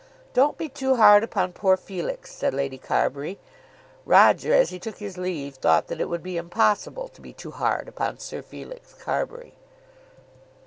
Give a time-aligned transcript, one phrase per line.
[0.33, 3.37] "Don't be too hard upon poor Felix," said Lady Carbury.
[4.03, 7.51] Roger, as he took his leave, thought that it would be impossible to be too
[7.51, 9.53] hard upon Sir Felix Carbury.